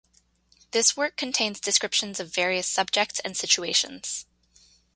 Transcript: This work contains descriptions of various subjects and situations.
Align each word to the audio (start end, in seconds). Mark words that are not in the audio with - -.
This 0.71 0.97
work 0.97 1.15
contains 1.15 1.59
descriptions 1.59 2.19
of 2.19 2.33
various 2.33 2.67
subjects 2.67 3.19
and 3.19 3.37
situations. 3.37 4.25